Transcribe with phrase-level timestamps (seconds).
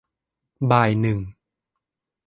[0.71, 1.19] บ่ายหนึ่ง